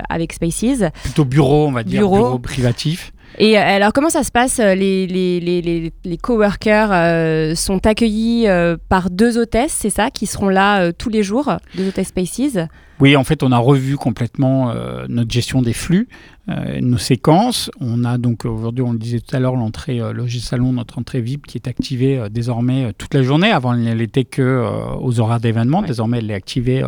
avec 0.09 0.33
Spaces. 0.33 0.85
Plutôt 1.03 1.25
bureau, 1.25 1.67
on 1.69 1.73
va 1.73 1.83
dire, 1.83 2.01
bureau, 2.01 2.17
bureau 2.17 2.39
privatif. 2.39 3.13
Et 3.39 3.57
alors, 3.57 3.93
comment 3.93 4.09
ça 4.09 4.25
se 4.25 4.33
passe 4.33 4.59
Les, 4.59 5.07
les, 5.07 5.41
les, 5.41 5.93
les 6.05 6.17
coworkers 6.17 7.57
sont 7.57 7.87
accueillis 7.87 8.47
par 8.89 9.11
deux 9.11 9.39
hôtesses, 9.39 9.77
c'est 9.79 9.91
ça, 9.91 10.11
qui 10.11 10.27
seront 10.27 10.49
là 10.49 10.93
tous 10.93 11.11
les 11.11 11.23
jours, 11.23 11.53
deux 11.77 11.89
hôtesses 11.89 12.09
Spaces? 12.09 12.59
Oui, 13.01 13.17
en 13.17 13.25
fait, 13.25 13.43
on 13.43 13.53
a 13.53 13.59
revu 13.59 13.97
complètement 13.97 14.73
notre 15.09 15.31
gestion 15.31 15.63
des 15.63 15.73
flux. 15.73 16.09
Euh, 16.49 16.81
nos 16.81 16.97
séquences. 16.97 17.71
On 17.79 18.05
a 18.05 18.17
donc 18.17 18.47
aujourd'hui, 18.47 18.83
on 18.83 18.93
le 18.93 18.99
disait 18.99 19.21
tout 19.21 19.37
à 19.37 19.39
l'heure, 19.39 19.55
l'entrée 19.55 20.01
euh, 20.01 20.15
logis 20.15 20.41
salon, 20.41 20.73
notre 20.73 20.99
entrée 20.99 21.21
VIP 21.21 21.47
qui 21.47 21.59
est 21.59 21.69
activée 21.69 22.19
euh, 22.19 22.29
désormais 22.31 22.95
toute 22.97 23.13
la 23.13 23.23
journée. 23.23 23.51
Avant, 23.51 23.75
elle 23.75 23.99
n'était 23.99 24.25
que 24.25 24.65
aux 24.99 25.21
horaires 25.21 25.41
d'événement. 25.41 25.83
Désormais, 25.83 26.19
elle 26.21 26.31
est 26.31 26.35
activée 26.35 26.83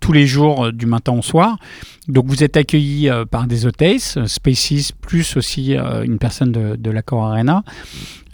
tous 0.00 0.12
les 0.12 0.26
jours 0.26 0.72
du 0.72 0.86
matin 0.86 1.12
au 1.12 1.20
soir. 1.20 1.58
Donc 2.08 2.24
vous 2.26 2.42
êtes 2.42 2.56
accueillis 2.56 3.10
par 3.30 3.46
des 3.46 3.66
hôtesses, 3.66 4.18
Spaces 4.24 4.92
plus 4.92 5.36
aussi 5.36 5.74
une 5.74 6.18
personne 6.18 6.50
de, 6.50 6.76
de 6.76 6.90
l'accord 6.90 7.26
Arena. 7.26 7.64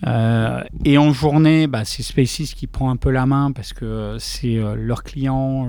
Euh, 0.07 0.63
et 0.85 0.97
en 0.97 1.13
journée, 1.13 1.67
bah, 1.67 1.85
c'est 1.85 2.03
Spaces 2.03 2.55
qui 2.55 2.67
prend 2.67 2.91
un 2.91 2.97
peu 2.97 3.11
la 3.11 3.27
main 3.27 3.53
parce 3.53 3.73
que 3.73 4.17
c'est 4.19 4.57
euh, 4.57 4.75
leurs 4.77 5.03
clients, 5.03 5.69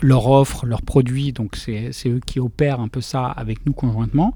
leur 0.00 0.28
offre, 0.28 0.66
leurs 0.66 0.82
produits, 0.82 1.32
donc 1.32 1.56
c'est 1.56 1.90
eux 2.06 2.20
qui 2.24 2.38
opèrent 2.38 2.80
un 2.80 2.88
peu 2.88 3.00
ça 3.00 3.26
avec 3.26 3.66
nous 3.66 3.72
conjointement. 3.72 4.34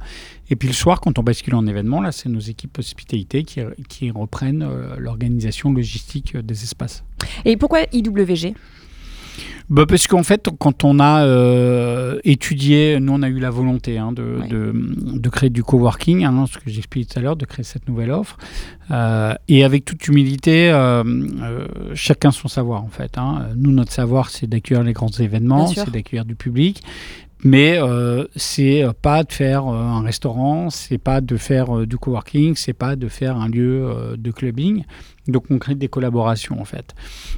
Et 0.50 0.56
puis 0.56 0.68
le 0.68 0.74
soir, 0.74 1.00
quand 1.00 1.18
on 1.18 1.22
bascule 1.22 1.54
en 1.54 1.66
événement, 1.66 2.00
là, 2.00 2.12
c'est 2.12 2.28
nos 2.28 2.40
équipes 2.40 2.78
hospitalité 2.78 3.44
qui, 3.44 4.10
reprennent 4.10 4.62
euh, 4.62 4.96
l'organisation 4.98 5.72
logistique 5.72 6.36
des 6.36 6.62
espaces. 6.62 7.04
Et 7.44 7.56
pourquoi 7.56 7.80
IWG 7.92 8.54
bah 9.68 9.84
Parce 9.86 10.06
qu'en 10.06 10.22
fait, 10.22 10.48
quand 10.58 10.84
on 10.84 10.98
a 11.00 11.24
euh, 11.24 12.18
étudié, 12.24 12.98
nous 13.00 13.12
on 13.12 13.22
a 13.22 13.28
eu 13.28 13.38
la 13.38 13.50
volonté 13.50 13.98
hein, 13.98 14.12
de, 14.12 14.40
de, 14.48 14.72
de, 15.18 15.28
créer 15.28 15.50
du 15.50 15.62
coworking, 15.62 16.24
hein, 16.24 16.44
ce 16.50 16.58
que 16.58 16.70
j'expliquais 16.70 17.12
tout 17.12 17.18
à 17.18 17.22
l'heure, 17.22 17.36
de 17.36 17.44
créer 17.44 17.64
cette 17.64 17.88
nouvelle 17.88 18.10
offre. 18.10 18.36
Euh, 18.90 19.34
et 19.48 19.64
avec 19.64 19.84
toute 19.84 20.06
humilité, 20.08 20.70
euh, 20.70 21.04
chacun 21.94 22.30
son 22.30 22.48
savoir 22.48 22.82
en 22.82 22.88
fait. 22.88 23.18
Hein. 23.18 23.48
Nous, 23.56 23.70
notre 23.70 23.92
savoir, 23.92 24.30
c'est 24.30 24.46
d'accueillir 24.46 24.82
les 24.82 24.92
grands 24.92 25.08
événements, 25.08 25.66
c'est 25.68 25.90
d'accueillir 25.90 26.24
du 26.24 26.34
public. 26.34 26.82
Mais 27.44 27.78
euh, 27.78 28.26
c'est 28.34 28.84
pas 29.00 29.22
de 29.22 29.32
faire 29.32 29.66
un 29.66 30.02
restaurant, 30.02 30.70
c'est 30.70 30.98
pas 30.98 31.20
de 31.20 31.36
faire 31.36 31.86
du 31.86 31.96
coworking, 31.96 32.56
c'est 32.56 32.72
pas 32.72 32.96
de 32.96 33.08
faire 33.08 33.36
un 33.36 33.48
lieu 33.48 34.16
de 34.16 34.30
clubbing. 34.30 34.84
Donc 35.28 35.44
on 35.50 35.58
crée 35.58 35.74
des 35.74 35.88
collaborations 35.88 36.60
en 36.60 36.64
fait. 36.64 36.94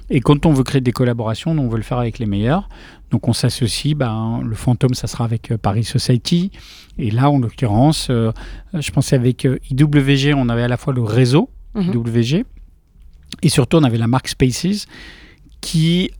Et 0.08 0.20
quand 0.20 0.46
on 0.46 0.52
veut 0.52 0.62
créer 0.62 0.80
des 0.80 0.92
collaborations, 0.92 1.50
on 1.50 1.68
veut 1.68 1.76
le 1.76 1.82
faire 1.82 1.98
avec 1.98 2.18
les 2.20 2.26
meilleurs. 2.26 2.68
Donc 3.10 3.26
on 3.26 3.32
s'associe, 3.32 3.94
ben, 3.96 4.40
le 4.44 4.54
fantôme 4.54 4.94
ça 4.94 5.08
sera 5.08 5.24
avec 5.24 5.50
euh, 5.50 5.58
Paris 5.58 5.84
Society. 5.84 6.52
Et 6.98 7.10
là 7.10 7.28
en 7.28 7.38
l'occurrence, 7.38 8.06
euh, 8.08 8.30
je 8.72 8.90
pensais 8.92 9.16
avec 9.16 9.44
euh, 9.44 9.58
IWG, 9.70 10.34
on 10.36 10.48
avait 10.48 10.62
à 10.62 10.68
la 10.68 10.76
fois 10.76 10.94
le 10.94 11.02
réseau 11.02 11.50
mhm. 11.74 11.92
IWG 11.92 12.44
et 13.42 13.48
surtout 13.48 13.78
on 13.78 13.82
avait 13.82 13.98
la 13.98 14.06
marque 14.06 14.28
Spaces 14.28 14.86
qui 15.60 16.10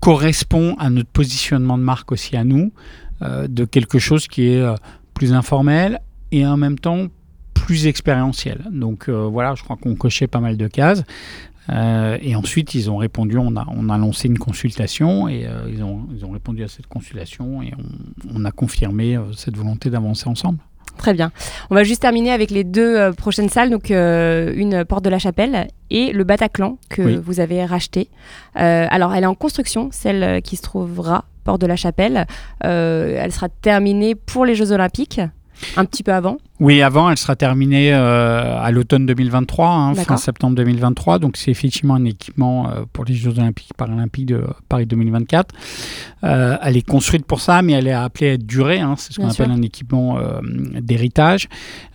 correspond 0.00 0.76
à 0.78 0.90
notre 0.90 1.10
positionnement 1.10 1.78
de 1.78 1.82
marque 1.82 2.12
aussi 2.12 2.36
à 2.36 2.44
nous, 2.44 2.72
de 3.20 3.64
quelque 3.64 3.98
chose 3.98 4.28
qui 4.28 4.48
est 4.48 4.64
plus 5.14 5.32
informel 5.32 6.00
et 6.30 6.46
en 6.46 6.56
même 6.56 6.78
temps 6.78 7.08
plus 7.68 7.86
expérientiel. 7.86 8.64
Donc 8.70 9.08
euh, 9.08 9.26
voilà, 9.26 9.54
je 9.54 9.62
crois 9.62 9.76
qu'on 9.76 9.94
cochait 9.94 10.26
pas 10.26 10.40
mal 10.40 10.56
de 10.56 10.68
cases. 10.68 11.02
Euh, 11.70 12.16
et 12.22 12.34
ensuite, 12.34 12.74
ils 12.74 12.90
ont 12.90 12.96
répondu, 12.96 13.36
on 13.36 13.54
a, 13.56 13.66
on 13.68 13.90
a 13.90 13.98
lancé 13.98 14.26
une 14.26 14.38
consultation 14.38 15.28
et 15.28 15.46
euh, 15.46 15.68
ils, 15.70 15.82
ont, 15.82 16.08
ils, 16.14 16.24
ont, 16.24 16.30
répondu 16.30 16.62
à 16.64 16.68
cette 16.68 16.86
consultation 16.86 17.60
et 17.62 17.74
on, 17.76 18.40
on 18.40 18.44
a 18.46 18.52
confirmé 18.52 19.18
cette 19.36 19.56
volonté 19.56 19.90
d'avancer 19.90 20.28
ensemble. 20.28 20.60
Très 20.98 21.14
bien. 21.14 21.32
On 21.70 21.74
va 21.74 21.84
juste 21.84 22.02
terminer 22.02 22.32
avec 22.32 22.50
les 22.50 22.64
deux 22.64 22.96
euh, 22.96 23.12
prochaines 23.12 23.48
salles, 23.48 23.70
donc 23.70 23.90
euh, 23.90 24.52
une 24.54 24.84
porte 24.84 25.04
de 25.04 25.08
la 25.10 25.18
Chapelle 25.18 25.68
et 25.90 26.12
le 26.12 26.24
Bataclan 26.24 26.76
que 26.90 27.00
Oui. 27.02 27.20
vous 27.24 27.40
avez 27.40 27.64
racheté. 27.64 28.10
Euh, 28.60 28.86
alors, 28.90 29.14
elle 29.14 29.22
est 29.24 29.28
en 29.28 29.34
construction, 29.34 29.88
celle 29.92 30.42
qui 30.42 30.56
se 30.56 30.62
trouvera 30.62 31.24
porte 31.44 31.60
de 31.62 31.66
la 31.66 31.76
Chapelle. 31.76 32.26
Elle 32.60 33.32
sera 33.32 33.48
terminée 33.48 34.14
pour 34.14 34.44
les 34.44 34.54
Jeux 34.54 34.72
Olympiques, 34.72 35.20
un 35.76 35.84
petit 35.84 36.02
peu 36.02 36.12
avant. 36.12 36.38
Oui, 36.60 36.82
avant, 36.82 37.08
elle 37.08 37.16
sera 37.18 37.36
terminée 37.36 37.92
euh, 37.94 38.60
à 38.60 38.70
l'automne 38.72 39.06
2023, 39.06 39.68
hein, 39.68 39.94
fin 39.94 40.16
septembre 40.16 40.56
2023. 40.56 41.20
Donc, 41.20 41.36
c'est 41.36 41.50
effectivement 41.52 41.94
un 41.94 42.04
équipement 42.04 42.68
euh, 42.68 42.82
pour 42.92 43.04
les 43.04 43.14
Jeux 43.14 43.38
Olympiques 43.38 43.74
Paralympiques 43.76 44.26
de 44.26 44.42
Paris 44.68 44.86
2024. 44.86 45.54
Euh, 46.24 46.56
elle 46.62 46.76
est 46.76 46.82
construite 46.86 47.24
pour 47.26 47.40
ça, 47.40 47.62
mais 47.62 47.74
elle 47.74 47.86
est 47.86 47.92
appelée 47.92 48.30
à 48.30 48.32
être 48.32 48.46
durée. 48.46 48.80
hein. 48.80 48.94
c'est 48.98 49.12
ce 49.12 49.20
qu'on 49.20 49.28
appelle 49.28 49.52
un 49.52 49.62
équipement 49.62 50.18
d'héritage. 50.80 51.48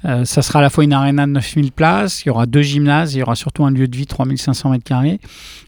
Ça 0.03 0.41
sera 0.41 0.59
à 0.59 0.61
la 0.61 0.69
fois 0.69 0.83
une 0.83 0.93
aréna 0.93 1.25
de 1.27 1.31
9000 1.33 1.71
places, 1.71 2.23
il 2.23 2.27
y 2.27 2.31
aura 2.31 2.45
deux 2.45 2.61
gymnases, 2.61 3.15
il 3.15 3.19
y 3.19 3.21
aura 3.23 3.35
surtout 3.35 3.65
un 3.65 3.71
lieu 3.71 3.87
de 3.87 3.97
vie 3.97 4.07
3500 4.07 4.69
mètres 4.69 4.83
carrés. 4.83 5.19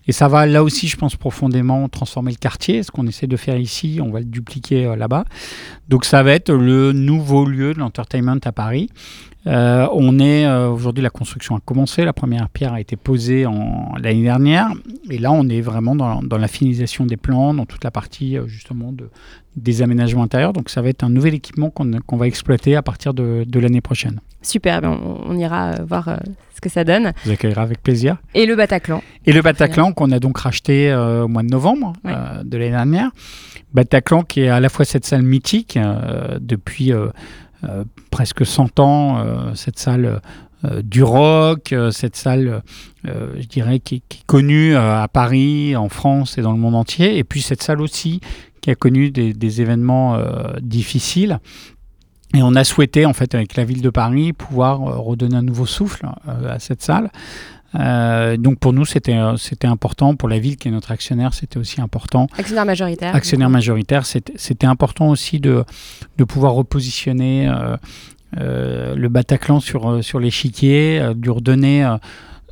Et 0.07 0.11
ça 0.11 0.27
va 0.27 0.45
là 0.45 0.63
aussi, 0.63 0.87
je 0.87 0.97
pense, 0.97 1.15
profondément 1.15 1.87
transformer 1.89 2.31
le 2.31 2.37
quartier. 2.37 2.83
Ce 2.83 2.91
qu'on 2.91 3.07
essaie 3.07 3.27
de 3.27 3.37
faire 3.37 3.57
ici, 3.57 3.99
on 4.01 4.11
va 4.11 4.19
le 4.19 4.25
dupliquer 4.25 4.85
euh, 4.85 4.95
là-bas. 4.95 5.25
Donc 5.89 6.05
ça 6.05 6.21
va 6.23 6.31
être 6.31 6.53
le 6.53 6.91
nouveau 6.93 7.45
lieu 7.45 7.73
de 7.73 7.79
l'entertainment 7.79 8.37
à 8.43 8.51
Paris. 8.51 8.89
Euh, 9.47 9.87
on 9.93 10.17
est 10.17 10.45
euh, 10.45 10.69
aujourd'hui, 10.69 11.03
la 11.03 11.11
construction 11.11 11.55
a 11.55 11.59
commencé, 11.59 12.03
la 12.03 12.13
première 12.13 12.49
pierre 12.49 12.73
a 12.73 12.81
été 12.81 12.95
posée 12.95 13.45
l'année 13.99 14.23
dernière, 14.23 14.71
et 15.11 15.19
là 15.19 15.31
on 15.31 15.47
est 15.49 15.61
vraiment 15.61 15.95
dans, 15.95 16.23
dans 16.23 16.39
la 16.39 16.47
finalisation 16.47 17.05
des 17.05 17.15
plans, 17.15 17.53
dans 17.53 17.67
toute 17.67 17.83
la 17.83 17.91
partie 17.91 18.37
justement 18.47 18.91
de, 18.91 19.07
des 19.55 19.83
aménagements 19.83 20.23
intérieurs. 20.23 20.51
Donc 20.51 20.71
ça 20.71 20.81
va 20.81 20.89
être 20.89 21.03
un 21.03 21.09
nouvel 21.09 21.35
équipement 21.35 21.69
qu'on 21.69 22.17
va 22.17 22.25
exploiter 22.25 22.75
à 22.75 22.81
partir 22.81 23.13
de 23.13 23.59
l'année 23.59 23.81
prochaine. 23.81 24.19
Super, 24.45 24.81
ben, 24.81 24.89
on, 24.89 25.21
on 25.31 25.37
ira 25.37 25.71
euh, 25.71 25.83
voir 25.87 26.07
euh, 26.07 26.17
ce 26.53 26.61
que 26.61 26.69
ça 26.69 26.83
donne. 26.83 27.11
Vous 27.25 27.31
accueillera 27.31 27.61
avec 27.63 27.81
plaisir. 27.81 28.17
Et 28.33 28.45
le 28.45 28.55
Bataclan. 28.55 29.01
Et 29.25 29.33
le 29.33 29.41
Bataclan 29.41 29.91
qu'on 29.93 30.11
a 30.11 30.19
donc 30.19 30.37
racheté 30.37 30.91
euh, 30.91 31.23
au 31.23 31.27
mois 31.27 31.43
de 31.43 31.49
novembre 31.49 31.93
Ouais. 32.03 32.13
de 32.43 32.57
l'année 32.57 32.71
dernière. 32.71 33.09
Bataclan 33.73 34.23
qui 34.23 34.41
est 34.41 34.49
à 34.49 34.59
la 34.59 34.69
fois 34.69 34.85
cette 34.85 35.05
salle 35.05 35.23
mythique 35.23 35.77
depuis 36.39 36.93
presque 38.11 38.45
100 38.45 38.79
ans, 38.79 39.53
cette 39.55 39.79
salle 39.79 40.21
du 40.83 41.03
rock, 41.03 41.75
cette 41.91 42.15
salle, 42.15 42.61
euh, 43.07 43.33
je 43.39 43.45
dirais, 43.47 43.79
qui, 43.79 44.01
qui 44.07 44.19
est 44.19 44.25
connue 44.25 44.75
à 44.75 45.07
Paris, 45.11 45.75
en 45.75 45.89
France 45.89 46.37
et 46.37 46.41
dans 46.41 46.53
le 46.53 46.57
monde 46.57 46.75
entier. 46.75 47.17
Et 47.17 47.23
puis 47.23 47.41
cette 47.41 47.61
salle 47.61 47.81
aussi 47.81 48.19
qui 48.61 48.71
a 48.71 48.75
connu 48.75 49.11
des, 49.11 49.33
des 49.33 49.61
événements 49.61 50.15
euh, 50.15 50.53
difficiles. 50.61 51.39
Et 52.35 52.43
on 52.43 52.53
a 52.55 52.63
souhaité, 52.63 53.05
en 53.05 53.13
fait, 53.13 53.33
avec 53.33 53.55
la 53.55 53.63
ville 53.63 53.81
de 53.81 53.89
Paris, 53.89 54.33
pouvoir 54.33 54.81
euh, 54.81 54.97
redonner 54.97 55.37
un 55.37 55.41
nouveau 55.41 55.65
souffle 55.65 56.05
euh, 56.27 56.55
à 56.55 56.59
cette 56.59 56.81
salle. 56.81 57.09
Euh, 57.75 58.37
donc 58.37 58.59
pour 58.59 58.73
nous, 58.73 58.85
c'était 58.85 59.13
important. 59.63 60.15
Pour 60.15 60.29
la 60.29 60.39
ville 60.39 60.57
qui 60.57 60.67
est 60.67 60.71
notre 60.71 60.91
actionnaire, 60.91 61.33
c'était 61.33 61.57
aussi 61.57 61.81
important. 61.81 62.27
Actionnaire 62.37 62.65
majoritaire. 62.65 63.15
Actionnaire 63.15 63.49
majoritaire, 63.49 64.05
c'était 64.05 64.67
important 64.67 65.09
aussi 65.09 65.39
de, 65.39 65.65
de 66.17 66.23
pouvoir 66.23 66.53
repositionner 66.53 67.47
euh, 67.47 67.75
euh, 68.37 68.95
le 68.95 69.09
Bataclan 69.09 69.59
sur, 69.59 70.03
sur 70.03 70.19
l'échiquier, 70.19 70.99
de 71.15 71.21
lui 71.21 71.31
redonner, 71.31 71.95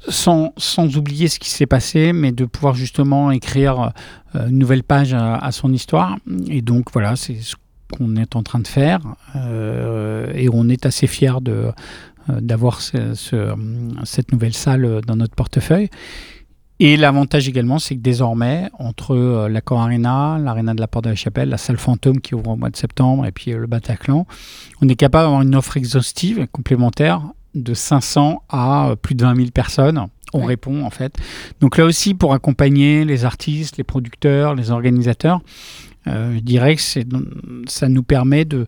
sans, 0.10 0.52
sans 0.58 0.98
oublier 0.98 1.30
ce 1.30 1.40
qui 1.40 1.50
s'est 1.50 1.68
passé, 1.68 2.12
mais 2.12 2.32
de 2.32 2.46
pouvoir 2.46 2.76
justement 2.76 3.32
écrire 3.32 3.94
une 4.34 4.58
nouvelle 4.58 4.84
page 4.84 5.14
à, 5.14 5.36
à 5.36 5.52
son 5.52 5.72
histoire. 5.72 6.18
Et 6.50 6.62
donc 6.62 6.88
voilà, 6.92 7.16
c'est 7.16 7.40
ce 7.42 7.56
qu'on 7.98 8.16
est 8.16 8.36
en 8.36 8.44
train 8.44 8.60
de 8.60 8.68
faire. 8.68 9.00
Euh, 9.36 10.32
et 10.36 10.48
on 10.52 10.70
est 10.70 10.86
assez 10.86 11.08
fiers 11.08 11.42
de 11.42 11.72
euh, 12.30 12.40
d'avoir 12.40 12.80
ce- 12.80 13.16
ce- 13.16 13.54
cette 14.06 14.32
nouvelle 14.32 14.54
salle 14.54 15.02
dans 15.06 15.18
notre 15.18 15.36
portefeuille. 15.36 15.90
Et 16.80 16.96
l'avantage 16.98 17.48
également, 17.50 17.80
c'est 17.80 17.96
que 17.96 18.02
désormais, 18.02 18.70
entre 18.80 19.14
euh, 19.14 19.50
l'Accor 19.50 19.82
Arena, 19.82 20.38
l'Arena 20.40 20.74
de 20.74 20.80
la 20.80 20.88
Porte 20.88 21.04
de 21.06 21.10
la 21.10 21.16
Chapelle, 21.16 21.50
la 21.50 21.58
salle 21.58 21.78
fantôme 21.78 22.20
qui 22.22 22.34
ouvre 22.34 22.52
au 22.52 22.56
mois 22.56 22.70
de 22.70 22.78
septembre 22.78 23.26
et 23.26 23.32
puis 23.34 23.52
le 23.52 23.68
Bataclan, 23.68 24.26
on 24.82 24.88
est 24.88 24.96
capable 24.96 25.26
d'avoir 25.26 25.42
une 25.42 25.54
offre 25.56 25.76
exhaustive 25.78 26.40
et 26.40 26.48
complémentaire 26.48 27.22
de 27.56 27.74
500 27.74 28.42
à 28.50 28.96
plus 29.02 29.16
de 29.16 29.24
20 29.24 29.36
000 29.36 29.48
personnes. 29.54 30.08
On 30.34 30.40
Ouais. 30.40 30.46
répond 30.48 30.84
en 30.84 30.90
fait. 30.90 31.14
Donc 31.62 31.78
là 31.78 31.86
aussi, 31.86 32.14
pour 32.16 32.34
accompagner 32.34 33.04
les 33.06 33.24
artistes, 33.26 33.78
les 33.78 33.84
producteurs, 33.84 34.56
les 34.56 34.72
organisateurs, 34.72 35.42
je 36.06 36.40
dirais 36.40 36.76
que 36.76 36.82
ça 37.68 37.90
nous 37.90 38.04
permet 38.04 38.46
de, 38.46 38.66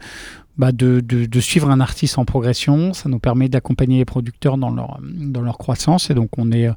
bah, 0.58 0.72
de, 0.72 1.00
de- 1.01 1.25
de 1.25 1.39
suivre 1.39 1.70
un 1.70 1.80
artiste 1.82 2.18
en 2.18 2.25
progression, 2.25 2.94
ça 2.94 3.10
nous 3.10 3.20
permet 3.20 3.50
d'accompagner 3.50 3.98
les 3.98 4.06
producteurs 4.06 4.58
dans 4.58 4.70
leur, 4.72 5.00
dans 5.01 5.42
leur 5.42 5.58
croissance 5.58 6.10
et 6.10 6.13
donc 6.13 6.30
on 6.38 6.51
est, 6.51 6.70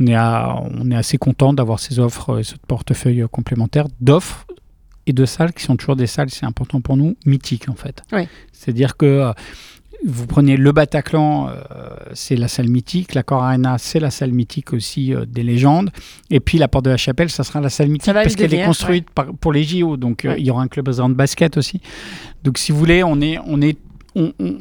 on 0.00 0.06
est, 0.06 0.14
à- 0.14 0.56
on 0.62 0.90
est 0.90 0.96
assez 0.96 1.16
content 1.18 1.52
d'avoir 1.54 1.78
ces 1.80 1.98
offres 1.98 2.40
et 2.40 2.44
ce 2.44 2.56
portefeuille 2.68 3.22
euh, 3.22 3.28
complémentaire 3.28 3.86
d'offres 4.00 4.46
et 5.06 5.12
de 5.12 5.24
salles 5.26 5.52
qui 5.52 5.62
sont 5.62 5.76
toujours 5.76 5.96
des 5.96 6.06
salles, 6.06 6.30
c'est 6.30 6.46
important 6.46 6.80
pour 6.80 6.96
nous, 6.96 7.14
mythiques 7.26 7.68
en 7.68 7.74
fait. 7.74 8.02
Oui. 8.12 8.26
C'est-à-dire 8.52 8.96
que 8.96 9.04
euh, 9.06 9.32
vous 10.06 10.26
prenez 10.26 10.56
le 10.56 10.70
Bataclan, 10.72 11.48
euh, 11.48 11.54
c'est 12.12 12.36
la 12.36 12.48
salle 12.48 12.68
mythique, 12.68 13.14
l'Accor 13.14 13.42
Arena, 13.42 13.78
c'est 13.78 14.00
la 14.00 14.10
salle 14.10 14.32
mythique 14.32 14.72
aussi 14.72 15.14
euh, 15.14 15.24
des 15.26 15.42
légendes, 15.42 15.90
et 16.30 16.40
puis 16.40 16.58
la 16.58 16.68
Porte 16.68 16.84
de 16.84 16.90
la 16.90 16.96
Chapelle, 16.96 17.30
ça 17.30 17.42
sera 17.44 17.60
la 17.60 17.70
salle 17.70 17.88
mythique 17.88 18.06
parce 18.24 18.36
qu'elle 18.36 18.52
est 18.54 18.58
construite 18.66 19.10
par- 19.10 19.32
pour 19.34 19.52
les 19.52 19.64
JO, 19.64 19.96
donc 19.96 20.24
euh, 20.24 20.34
il 20.38 20.46
y 20.46 20.50
aura 20.50 20.62
un 20.62 20.68
club 20.68 20.88
de 20.88 21.12
basket 21.14 21.56
aussi. 21.56 21.80
Donc 22.42 22.58
si 22.58 22.72
vous 22.72 22.78
voulez, 22.78 23.02
on 23.02 23.20
est, 23.20 23.38
on 23.46 23.62
est, 23.62 23.78
on, 24.14 24.32
on- 24.38 24.58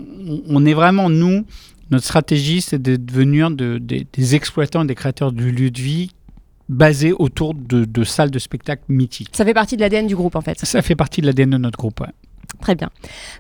on 0.48 0.66
est 0.66 0.74
vraiment 0.74 1.10
nous. 1.10 1.46
Notre 1.92 2.06
stratégie, 2.06 2.62
c'est 2.62 2.82
de 2.82 2.96
devenir 2.96 3.52
de- 3.52 3.78
des- 3.78 4.08
des 4.14 4.36
exploitants 4.36 4.84
et 4.84 4.88
des 4.88 4.96
créateurs 4.96 5.32
du 5.32 5.52
lieu 5.52 5.70
de 5.70 5.80
vie 5.82 6.12
basés 6.70 7.12
autour 7.12 7.54
de, 7.54 7.84
de 7.86 8.04
salles 8.06 8.32
de 8.32 8.40
spectacle 8.40 8.84
mythiques. 8.88 9.30
Ça 9.34 9.44
fait 9.44 9.54
partie 9.54 9.76
de 9.76 9.82
l'ADN 9.82 10.08
du 10.08 10.16
groupe 10.16 10.36
en 10.36 10.42
fait. 10.42 10.58
Ça 10.64 10.82
fait 10.82 10.96
partie 10.96 11.20
de 11.22 11.26
l'ADN 11.28 11.50
de 11.52 11.58
notre 11.58 11.78
groupe. 11.78 12.00
ouais. 12.00 12.08
Très 12.62 12.76
bien. 12.76 12.90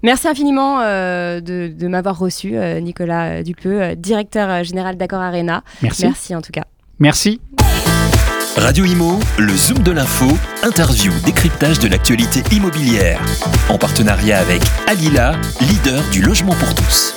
Merci 0.04 0.28
infiniment 0.28 0.82
euh, 0.82 1.40
de, 1.40 1.68
de 1.68 1.88
m'avoir 1.88 2.18
reçu, 2.18 2.58
euh, 2.58 2.80
Nicolas 2.80 3.40
euh, 3.40 3.44
Dupeux, 3.44 3.82
euh, 3.82 3.96
directeur 3.96 4.64
général 4.64 4.98
d'Accor 4.98 5.22
Arena. 5.22 5.64
Merci. 5.82 6.06
Merci 6.06 6.36
en 6.36 6.42
tout 6.42 6.52
cas. 6.52 6.64
Merci. 7.00 7.40
Radio 8.58 8.86
Imo, 8.86 9.20
le 9.40 9.56
Zoom 9.58 9.80
de 9.80 9.92
l'info, 9.92 10.28
interview, 10.62 11.12
décryptage 11.26 11.80
de 11.80 11.88
l'actualité 11.88 12.44
immobilière. 12.56 13.20
En 13.70 13.78
partenariat 13.80 14.40
avec 14.40 14.62
Alila, 14.88 15.34
leader 15.62 16.04
du 16.12 16.22
logement 16.22 16.54
pour 16.54 16.76
tous. 16.76 17.16